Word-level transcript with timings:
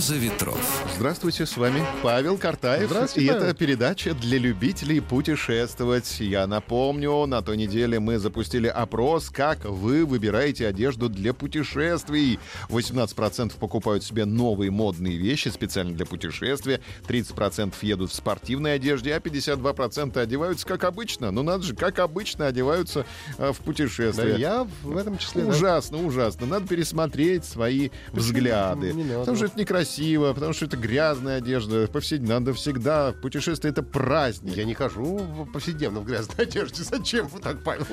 «Роза 0.00 0.16
ветров». 0.16 0.82
Здравствуйте, 0.96 1.44
с 1.44 1.58
вами 1.58 1.84
Павел 2.02 2.38
Картаев. 2.38 2.88
Здравствуйте, 2.88 3.26
И 3.26 3.28
Павел. 3.30 3.42
это 3.42 3.54
передача 3.54 4.14
для 4.14 4.38
любителей 4.38 5.00
путешествовать. 5.02 6.20
Я 6.20 6.46
напомню, 6.46 7.26
на 7.26 7.42
той 7.42 7.58
неделе 7.58 8.00
мы 8.00 8.18
запустили 8.18 8.66
опрос, 8.66 9.28
как 9.28 9.62
вы 9.66 10.06
выбираете 10.06 10.66
одежду 10.66 11.10
для 11.10 11.34
путешествий. 11.34 12.38
18% 12.70 13.58
покупают 13.58 14.02
себе 14.02 14.24
новые 14.24 14.70
модные 14.70 15.18
вещи 15.18 15.48
специально 15.48 15.92
для 15.94 16.06
путешествия, 16.06 16.80
30% 17.06 17.74
едут 17.82 18.10
в 18.10 18.14
спортивной 18.14 18.76
одежде, 18.76 19.14
а 19.14 19.18
52% 19.18 20.18
одеваются 20.18 20.66
как 20.66 20.84
обычно. 20.84 21.30
Ну 21.30 21.42
надо 21.42 21.62
же, 21.64 21.74
как 21.76 21.98
обычно 21.98 22.46
одеваются 22.46 23.04
э, 23.36 23.52
в 23.52 23.58
Да, 23.58 23.64
путешествие. 23.64 24.36
я 24.38 24.66
в 24.82 24.96
этом 24.96 25.18
числе. 25.18 25.42
да. 25.42 25.48
Ужасно, 25.50 25.98
ужасно. 25.98 26.46
Надо 26.46 26.66
пересмотреть 26.66 27.44
свои 27.44 27.90
взгляды. 28.14 28.94
Не 28.94 29.04
надо. 29.04 29.18
Потому 29.20 29.36
что 29.36 29.44
это 29.44 29.58
некрасиво, 29.60 29.89
потому 30.34 30.52
что 30.52 30.66
это 30.66 30.76
грязная 30.76 31.38
одежда. 31.38 31.86
Повсед... 31.86 32.22
Надо 32.22 32.52
всегда. 32.54 33.12
Путешествие— 33.22 33.70
это 33.72 33.82
праздник. 33.82 34.56
Я 34.56 34.64
не 34.64 34.74
хожу 34.74 35.48
повседневно 35.52 36.00
в 36.00 36.04
грязной 36.04 36.46
одежде. 36.46 36.82
Зачем 36.82 37.28
вы 37.28 37.40
так, 37.40 37.62
Павел? 37.62 37.86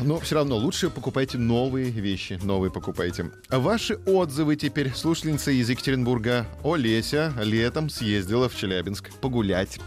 Но 0.00 0.18
все 0.20 0.36
равно 0.36 0.56
лучше 0.56 0.90
покупайте 0.90 1.38
новые 1.38 1.90
вещи. 1.90 2.38
Новые 2.42 2.70
покупайте. 2.70 3.30
Ваши 3.48 3.96
отзывы 4.06 4.56
теперь. 4.56 4.92
Слушательница 4.94 5.50
из 5.50 5.68
Екатеринбурга 5.68 6.46
Олеся 6.62 7.32
летом 7.42 7.88
съездила 7.88 8.48
в 8.48 8.56
Челябинск 8.56 9.10
погулять. 9.20 9.78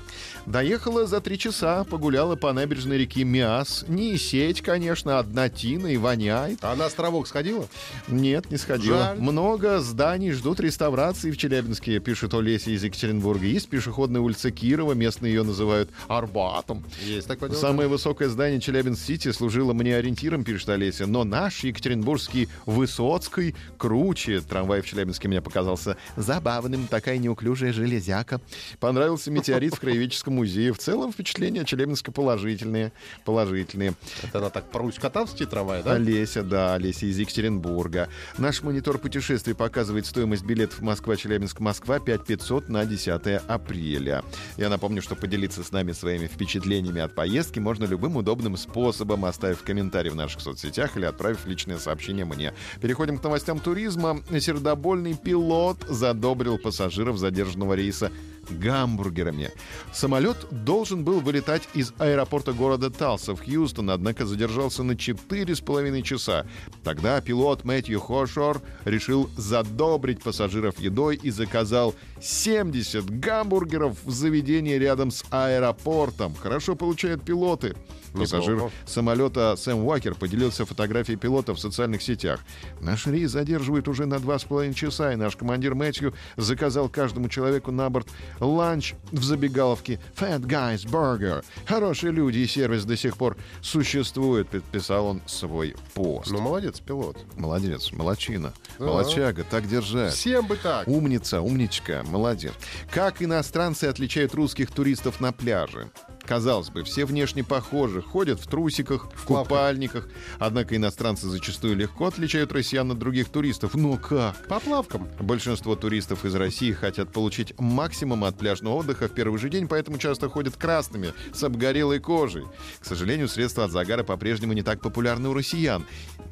Доехала 0.45 1.05
за 1.05 1.21
три 1.21 1.37
часа, 1.37 1.85
погуляла 1.85 2.35
по 2.35 2.52
набережной 2.52 2.97
реки 2.97 3.23
Миас. 3.23 3.85
Не 3.87 4.17
сеть, 4.17 4.61
конечно, 4.61 5.19
одна 5.19 5.47
тина 5.49 5.87
и 5.87 5.97
воняет. 5.97 6.59
А 6.61 6.75
на 6.75 6.85
островок 6.85 7.27
сходила? 7.27 7.67
Нет, 8.08 8.52
не 8.52 8.58
сходила. 8.58 8.99
Жаль. 8.99 9.19
Много 9.19 9.80
зданий 9.80 10.31
ждут 10.31 10.59
реставрации 10.59 11.12
в 11.22 11.38
Челябинске, 11.38 12.00
пишет 12.00 12.33
Олеся 12.33 12.72
из 12.72 12.83
Екатеринбурга. 12.83 13.45
Есть 13.45 13.69
пешеходная 13.69 14.22
улица 14.22 14.52
Кирова, 14.52 14.94
местные 14.94 15.33
ее 15.33 15.44
называют 15.44 15.89
Арбатом. 16.08 16.83
Есть 17.05 17.28
такое 17.28 17.50
дело. 17.50 17.59
Самое 17.59 17.88
высокое 17.88 18.30
здание 18.30 18.59
Челябинск-Сити 18.59 19.31
служило 19.31 19.73
мне 19.73 19.95
ориентиром, 19.95 20.44
пишет 20.44 20.70
Олеся. 20.70 21.05
Но 21.05 21.23
наш 21.23 21.64
екатеринбургский 21.64 22.50
Высоцкий 22.66 23.55
круче. 23.78 24.42
Трамвай 24.42 24.81
в 24.81 24.86
Челябинске 24.86 25.28
мне 25.28 25.42
показался 25.42 25.97
забавным. 26.16 26.88
Такая 26.88 27.17
неуклюжая 27.17 27.73
железяка. 27.73 28.42
Понравился 28.80 29.31
метеорит 29.31 29.75
в 29.75 29.80
краеведческом 29.80 30.36
музее. 30.36 30.73
В 30.73 30.80
целом 30.80 31.11
впечатления 31.11 31.66
Челябинска 31.66 32.11
положительные. 32.11 32.92
Положительные. 33.25 33.94
Это 34.23 34.39
она 34.39 34.50
так 34.50 34.72
по 34.72 34.80
Русь-Катавский 34.80 35.45
трамвай, 35.45 35.83
да? 35.83 35.94
Олеся, 35.94 36.44
да, 36.44 36.73
Олеся 36.75 37.05
из 37.05 37.17
Екатеринбурга. 37.17 38.09
Наш 38.38 38.61
монитор 38.64 38.98
путешествий 38.98 39.53
показывает 39.53 40.05
стоимость 40.05 40.44
билетов 40.44 40.81
Москва-Челябинск-Москва 41.03 41.99
5500 41.99 42.69
на 42.69 42.85
10 42.85 43.41
апреля. 43.47 44.23
Я 44.55 44.69
напомню, 44.69 45.01
что 45.01 45.15
поделиться 45.15 45.61
с 45.61 45.73
нами 45.73 45.91
своими 45.91 46.27
впечатлениями 46.27 47.01
от 47.01 47.13
поездки 47.13 47.59
можно 47.59 47.83
любым 47.83 48.15
удобным 48.15 48.55
способом, 48.55 49.25
оставив 49.25 49.63
комментарий 49.63 50.11
в 50.11 50.15
наших 50.15 50.39
соцсетях 50.39 50.95
или 50.95 51.03
отправив 51.03 51.45
личное 51.45 51.77
сообщение 51.77 52.23
мне. 52.23 52.53
Переходим 52.81 53.17
к 53.17 53.23
новостям 53.23 53.59
туризма. 53.59 54.21
Сердобольный 54.39 55.15
пилот 55.15 55.77
задобрил 55.89 56.57
пассажиров 56.57 57.17
задержанного 57.17 57.73
рейса 57.73 58.09
гамбургерами. 58.49 59.52
Самолет 59.93 60.48
должен 60.52 61.04
был 61.04 61.20
вылетать 61.20 61.64
из 61.73 61.93
аэропорта 61.98 62.54
города 62.54 62.89
Талса 62.89 63.36
в 63.36 63.43
Хьюстон, 63.43 63.89
однако 63.89 64.26
задержался 64.26 64.83
на 64.83 64.93
4,5 64.93 66.02
часа. 66.02 66.45
Тогда 66.83 67.21
пилот 67.21 67.64
Мэтью 67.64 67.99
Хошор 67.99 68.61
решил 68.86 69.30
задобрить 69.37 70.21
пассажиров 70.21 70.80
едой 70.80 71.15
и 71.15 71.30
заказал 71.30 71.95
70 72.21 73.20
гамбургеров 73.20 73.98
в 74.04 74.11
заведении 74.11 74.75
рядом 74.75 75.11
с 75.11 75.23
аэропортом. 75.31 76.36
Хорошо 76.36 76.75
получают 76.75 77.23
пилоты. 77.23 77.75
Пассажир 78.13 78.55
Неплохо. 78.55 78.73
самолета 78.85 79.55
Сэм 79.57 79.83
Уакер 79.85 80.15
поделился 80.15 80.65
фотографией 80.65 81.17
пилота 81.17 81.53
в 81.53 81.59
социальных 81.59 82.01
сетях. 82.01 82.39
Наш 82.81 83.07
рейс 83.07 83.31
задерживает 83.31 83.87
уже 83.87 84.05
на 84.05 84.19
два 84.19 84.37
с 84.39 84.43
половиной 84.43 84.75
часа, 84.75 85.13
и 85.13 85.15
наш 85.15 85.35
командир 85.35 85.75
Мэтью 85.75 86.13
заказал 86.37 86.89
каждому 86.89 87.27
человеку 87.29 87.71
на 87.71 87.89
борт 87.89 88.07
ланч 88.39 88.93
в 89.11 89.23
забегаловке 89.23 89.99
Fat 90.15 90.41
Guys 90.41 90.85
Burger. 90.85 91.43
Хорошие 91.65 92.11
люди 92.11 92.39
и 92.39 92.47
сервис 92.47 92.85
до 92.85 92.95
сих 92.97 93.17
пор 93.17 93.35
существует, 93.61 94.47
подписал 94.49 95.07
он 95.07 95.21
свой 95.25 95.75
пост. 95.93 96.31
Ну, 96.31 96.39
молодец, 96.39 96.80
пилот. 96.80 97.17
Молодец, 97.35 97.91
молодчина, 97.91 98.53
Да. 98.80 98.85
молодчага, 98.85 99.43
так 99.43 99.67
держать. 99.67 100.13
Всем 100.13 100.47
бы 100.47 100.55
так. 100.57 100.87
Умница, 100.87 101.41
умничка, 101.41 102.03
молодец. 102.03 102.53
Как 102.91 103.21
иностранцы 103.21 103.85
отличают 103.85 104.33
русских 104.35 104.71
туристов 104.71 105.19
на 105.19 105.31
пляже? 105.31 105.89
Казалось 106.26 106.70
бы, 106.70 106.84
все 106.84 107.06
внешне 107.06 107.44
похожи, 107.44 108.02
ходят 108.02 108.39
в 108.39 108.48
трусиках, 108.48 109.10
в 109.14 109.26
купальниках. 109.26 110.08
Однако 110.39 110.76
иностранцы 110.76 111.28
зачастую 111.28 111.76
легко 111.76 112.06
отличают 112.06 112.54
россиян 112.54 112.89
от 112.92 112.98
других 112.98 113.30
туристов. 113.30 113.76
Но 113.76 113.98
как? 113.98 114.48
По 114.48 114.60
плавкам. 114.60 115.08
Большинство 115.20 115.76
туристов 115.76 116.23
из 116.23 116.34
России 116.36 116.72
хотят 116.72 117.11
получить 117.11 117.54
максимум 117.60 118.23
от 118.23 118.38
пляжного 118.38 118.76
отдыха 118.76 119.10
в 119.10 119.14
первый 119.14 119.38
же 119.38 119.50
день, 119.50 119.67
поэтому 119.67 119.98
часто 119.98 120.30
ходят 120.30 120.56
красными, 120.56 121.14
с 121.34 121.44
обгорелой 121.44 122.00
кожей. 122.00 122.45
К 122.80 122.86
сожалению, 122.86 123.28
средства 123.28 123.66
от 123.66 123.72
загара 123.72 124.04
по-прежнему 124.04 124.54
не 124.54 124.64
так 124.64 124.80
популярны 124.80 125.28
у 125.30 125.34
россиян. 125.34 125.86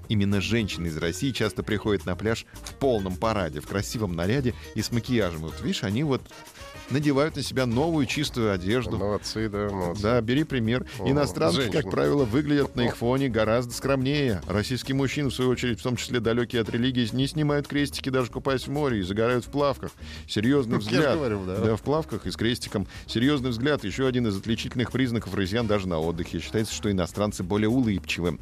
Именно 0.07 0.41
женщины 0.41 0.87
из 0.87 0.97
России 0.97 1.31
часто 1.31 1.63
приходят 1.63 2.05
на 2.05 2.15
пляж 2.15 2.45
в 2.63 2.73
полном 2.75 3.15
параде, 3.15 3.61
в 3.61 3.67
красивом 3.67 4.13
наряде 4.13 4.53
и 4.75 4.81
с 4.81 4.91
макияжем. 4.91 5.41
Вот 5.41 5.61
видишь, 5.61 5.83
они 5.83 6.03
вот 6.03 6.21
надевают 6.89 7.35
на 7.35 7.43
себя 7.43 7.65
новую 7.65 8.05
чистую 8.05 8.51
одежду. 8.51 8.97
Молодцы, 8.97 9.49
да, 9.49 9.69
молодцы. 9.69 9.90
Да, 9.99 10.21
бери 10.21 10.43
пример. 10.43 10.85
О, 10.99 11.09
Иностранцы, 11.09 11.61
женщины. 11.61 11.81
как 11.81 11.91
правило, 11.91 12.25
выглядят 12.25 12.75
на 12.75 12.81
их 12.87 12.97
фоне 12.97 13.29
гораздо 13.29 13.73
скромнее. 13.73 14.41
Российские 14.47 14.95
мужчины, 14.95 15.29
в 15.29 15.33
свою 15.33 15.51
очередь, 15.51 15.79
в 15.79 15.83
том 15.83 15.95
числе 15.95 16.19
далекие 16.19 16.61
от 16.61 16.69
религии, 16.69 17.07
не 17.13 17.27
снимают 17.27 17.67
крестики, 17.67 18.09
даже 18.09 18.31
купаясь 18.31 18.67
в 18.67 18.71
море 18.71 18.99
и 18.99 19.01
загорают 19.01 19.45
в 19.45 19.49
плавках. 19.49 19.91
Серьезный 20.27 20.79
же 20.79 20.87
взгляд. 20.87 21.15
говорю, 21.15 21.41
да. 21.45 21.75
в 21.75 21.81
плавках 21.81 22.25
и 22.25 22.31
с 22.31 22.35
крестиком. 22.35 22.87
Серьезный 23.07 23.49
взгляд. 23.49 23.83
Еще 23.83 24.07
один 24.07 24.27
из 24.27 24.37
отличительных 24.37 24.91
признаков 24.91 25.33
россиян 25.35 25.67
даже 25.67 25.87
на 25.87 25.99
отдыхе. 25.99 26.39
Считается, 26.39 26.73
что 26.73 26.91
иностранцы 26.91 27.43
более 27.43 27.69
улыбчивы. 27.69 28.37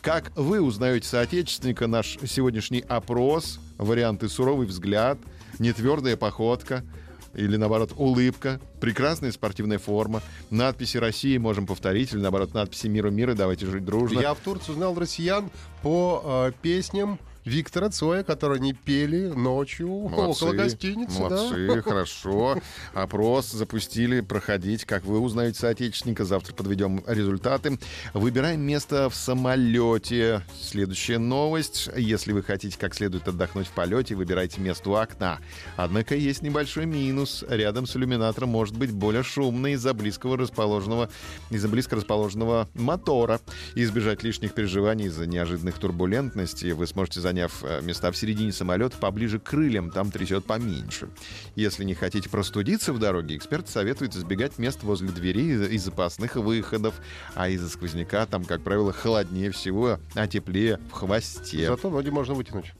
Как 0.00 0.32
вы 0.36 0.60
узнаете 0.60 1.08
соотечественника, 1.08 1.86
наш 1.86 2.18
сегодняшний 2.26 2.80
опрос, 2.80 3.58
варианты 3.78 4.28
суровый 4.28 4.66
взгляд, 4.66 5.18
нетвердая 5.58 6.16
походка, 6.16 6.84
или 7.34 7.56
наоборот 7.56 7.92
улыбка, 7.96 8.60
прекрасная 8.80 9.32
спортивная 9.32 9.78
форма, 9.78 10.22
надписи 10.50 10.96
России 10.96 11.36
можем 11.38 11.66
повторить, 11.66 12.12
или 12.12 12.20
наоборот 12.20 12.54
надписи 12.54 12.86
мира 12.86 13.10
мира, 13.10 13.34
давайте 13.34 13.66
жить 13.66 13.84
дружно. 13.84 14.20
Я 14.20 14.34
в 14.34 14.38
Турции 14.38 14.72
узнал 14.72 14.94
россиян 14.94 15.50
по 15.82 16.22
э, 16.24 16.52
песням 16.62 17.18
Виктора 17.44 17.90
Цоя, 17.90 18.22
которые 18.22 18.56
они 18.58 18.72
пели 18.72 19.26
ночью 19.26 19.88
Молодцы, 19.88 20.44
около 20.44 20.56
гостиницы. 20.56 21.18
да. 21.18 21.28
Молодцы, 21.28 21.82
хорошо. 21.82 22.58
Опрос 22.94 23.50
запустили, 23.50 24.20
проходить. 24.20 24.84
Как 24.86 25.04
вы 25.04 25.20
узнаете 25.20 25.58
соотечественника, 25.58 26.24
завтра 26.24 26.54
подведем 26.54 27.04
результаты. 27.06 27.78
Выбираем 28.14 28.62
место 28.62 29.10
в 29.10 29.14
самолете. 29.14 30.42
Следующая 30.58 31.18
новость. 31.18 31.90
Если 31.96 32.32
вы 32.32 32.42
хотите 32.42 32.78
как 32.78 32.94
следует 32.94 33.28
отдохнуть 33.28 33.66
в 33.66 33.72
полете, 33.72 34.14
выбирайте 34.14 34.60
место 34.62 34.90
у 34.90 34.94
окна. 34.94 35.38
Однако 35.76 36.14
есть 36.14 36.40
небольшой 36.40 36.86
минус. 36.86 37.44
Рядом 37.48 37.86
с 37.86 37.94
иллюминатором 37.94 38.48
может 38.48 38.76
быть 38.76 38.90
более 38.90 39.22
шумно 39.22 39.68
из-за 39.74 39.92
близкого 39.92 40.38
расположенного, 40.38 41.10
из-за 41.50 41.68
близко 41.68 41.96
расположенного 41.96 42.70
мотора. 42.74 43.40
Избежать 43.74 44.22
лишних 44.22 44.54
переживаний 44.54 45.06
из-за 45.06 45.26
неожиданных 45.26 45.78
турбулентностей 45.78 46.72
вы 46.72 46.86
сможете 46.86 47.20
заняв 47.34 47.64
э, 47.64 47.80
места 47.82 48.12
в 48.12 48.16
середине 48.16 48.52
самолета 48.52 48.96
поближе 48.98 49.40
к 49.40 49.44
крыльям, 49.44 49.90
там 49.90 50.10
трясет 50.10 50.44
поменьше. 50.44 51.08
Если 51.56 51.82
не 51.84 51.94
хотите 51.94 52.28
простудиться 52.28 52.92
в 52.92 52.98
дороге, 53.00 53.36
эксперт 53.36 53.68
советует 53.68 54.14
избегать 54.14 54.58
мест 54.58 54.82
возле 54.84 55.08
дверей 55.08 55.66
и 55.66 55.78
запасных 55.78 56.36
выходов, 56.36 56.94
а 57.34 57.48
из-за 57.48 57.68
сквозняка 57.68 58.26
там, 58.26 58.44
как 58.44 58.62
правило, 58.62 58.92
холоднее 58.92 59.50
всего, 59.50 59.98
а 60.14 60.28
теплее 60.28 60.78
в 60.90 60.92
хвосте. 60.92 61.66
Зато 61.66 61.90
ноги 61.90 62.10
можно 62.10 62.34
вытянуть. 62.34 62.72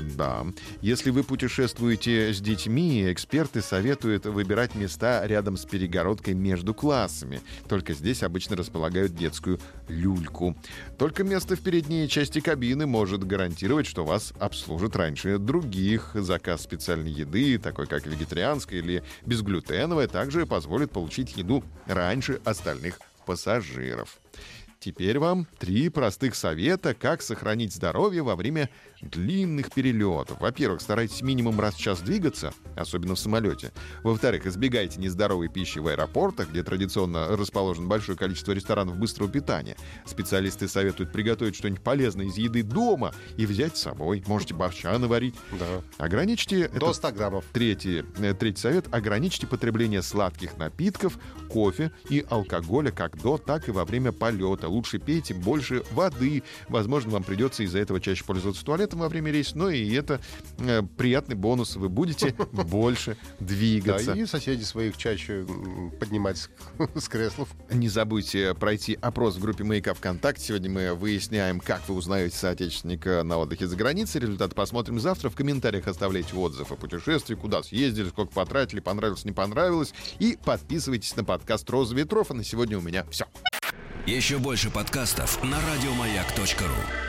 Да. 0.00 0.46
Если 0.80 1.10
вы 1.10 1.24
путешествуете 1.24 2.32
с 2.32 2.40
детьми, 2.40 3.10
эксперты 3.12 3.62
советуют 3.62 4.26
выбирать 4.26 4.74
места 4.74 5.26
рядом 5.26 5.56
с 5.56 5.64
перегородкой 5.64 6.34
между 6.34 6.74
классами. 6.74 7.40
Только 7.68 7.94
здесь 7.94 8.22
обычно 8.22 8.56
располагают 8.56 9.14
детскую 9.14 9.60
люльку. 9.88 10.56
Только 10.98 11.24
место 11.24 11.56
в 11.56 11.60
передней 11.60 12.08
части 12.08 12.40
кабины 12.40 12.86
может 12.86 13.24
гарантировать, 13.24 13.86
что 13.86 14.04
вас 14.04 14.32
обслужат 14.38 14.96
раньше 14.96 15.38
других. 15.38 16.10
Заказ 16.14 16.62
специальной 16.62 17.10
еды, 17.10 17.58
такой 17.58 17.86
как 17.86 18.06
вегетарианская 18.06 18.80
или 18.80 19.02
безглютеновая, 19.26 20.08
также 20.08 20.46
позволит 20.46 20.90
получить 20.90 21.36
еду 21.36 21.64
раньше 21.86 22.40
остальных 22.44 23.00
пассажиров. 23.26 24.18
Теперь 24.80 25.18
вам 25.18 25.48
три 25.58 25.88
простых 25.88 26.36
совета, 26.36 26.94
как 26.94 27.20
сохранить 27.20 27.74
здоровье 27.74 28.22
во 28.22 28.36
время 28.36 28.70
длинных 29.02 29.72
перелетов. 29.72 30.40
Во-первых, 30.40 30.80
старайтесь 30.80 31.22
минимум 31.22 31.60
раз 31.60 31.74
в 31.74 31.80
час 31.80 32.00
двигаться, 32.00 32.52
особенно 32.76 33.14
в 33.14 33.18
самолете. 33.18 33.72
Во-вторых, 34.02 34.46
избегайте 34.46 35.00
нездоровой 35.00 35.48
пищи 35.48 35.78
в 35.78 35.86
аэропортах, 35.86 36.50
где 36.50 36.62
традиционно 36.62 37.28
расположено 37.36 37.86
большое 37.86 38.16
количество 38.18 38.52
ресторанов 38.52 38.96
быстрого 38.96 39.30
питания. 39.30 39.76
Специалисты 40.06 40.68
советуют 40.68 41.12
приготовить 41.12 41.56
что-нибудь 41.56 41.82
полезное 41.82 42.26
из 42.26 42.36
еды 42.36 42.62
дома 42.62 43.14
и 43.36 43.46
взять 43.46 43.76
с 43.76 43.82
собой. 43.82 44.22
Можете 44.26 44.54
борща 44.54 44.96
наварить. 44.98 45.34
Да. 45.52 45.82
Ограничьте... 45.98 46.68
До 46.68 46.92
100 46.92 47.12
граммов. 47.12 47.44
Третий, 47.52 48.04
э, 48.18 48.34
третий 48.34 48.60
совет. 48.60 48.92
Ограничьте 48.92 49.46
потребление 49.46 50.02
сладких 50.02 50.56
напитков, 50.58 51.18
кофе 51.48 51.92
и 52.08 52.24
алкоголя 52.28 52.90
как 52.90 53.20
до, 53.20 53.38
так 53.38 53.68
и 53.68 53.72
во 53.72 53.84
время 53.84 54.12
полета 54.12 54.68
лучше 54.68 54.98
пейте 54.98 55.34
больше 55.34 55.82
воды. 55.92 56.42
Возможно, 56.68 57.12
вам 57.12 57.24
придется 57.24 57.62
из-за 57.62 57.78
этого 57.78 58.00
чаще 58.00 58.24
пользоваться 58.24 58.64
туалетом 58.64 58.87
во 58.96 59.08
время 59.08 59.30
рейса, 59.32 59.56
но 59.56 59.70
и 59.70 59.92
это 59.92 60.20
э, 60.58 60.82
приятный 60.96 61.36
бонус. 61.36 61.76
Вы 61.76 61.88
будете 61.88 62.34
больше 62.52 63.16
двигаться. 63.40 64.14
Да, 64.14 64.20
и 64.20 64.26
соседи 64.26 64.62
своих 64.62 64.96
чаще 64.96 65.46
поднимать 65.98 66.38
с, 66.38 66.50
с 66.94 67.08
креслов. 67.08 67.48
Не 67.70 67.88
забудьте 67.88 68.54
пройти 68.54 68.98
опрос 69.00 69.36
в 69.36 69.40
группе 69.40 69.64
«Маяка 69.64 69.94
ВКонтакте». 69.94 70.44
Сегодня 70.46 70.70
мы 70.70 70.94
выясняем, 70.94 71.60
как 71.60 71.88
вы 71.88 71.94
узнаете 71.94 72.36
соотечественника 72.36 73.22
на 73.22 73.38
отдыхе 73.38 73.66
за 73.66 73.76
границей. 73.76 74.20
Результаты 74.20 74.54
посмотрим 74.54 75.00
завтра. 75.00 75.30
В 75.30 75.34
комментариях 75.34 75.86
оставляйте 75.86 76.34
отзыв 76.34 76.72
о 76.72 76.76
путешествии, 76.76 77.34
куда 77.34 77.62
съездили, 77.62 78.08
сколько 78.08 78.32
потратили, 78.32 78.80
понравилось, 78.80 79.24
не 79.24 79.32
понравилось. 79.32 79.92
И 80.18 80.38
подписывайтесь 80.44 81.14
на 81.16 81.24
подкаст 81.24 81.68
«Роза 81.70 81.94
ветров». 81.94 82.30
А 82.30 82.34
на 82.34 82.44
сегодня 82.44 82.78
у 82.78 82.80
меня 82.80 83.04
все. 83.10 83.26
Еще 84.06 84.38
больше 84.38 84.70
подкастов 84.70 85.42
на 85.44 85.58
радиомаяк.ру 85.60 87.07